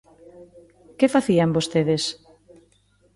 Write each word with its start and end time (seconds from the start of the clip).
¿Que 0.97 1.07
facían 1.15 1.53
vostedes? 1.57 2.03